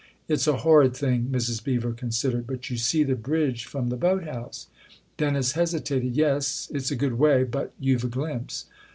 [0.27, 1.63] "It's a horrid thing." Mrs.
[1.63, 4.65] Beever considered." But you see the bridge from the boat house."
[5.17, 6.15] Dennis hesitated.
[6.15, 8.65] "Yes it's a good way, but you've a glimpse."